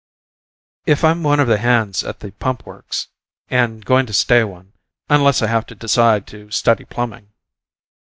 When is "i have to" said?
5.43-5.75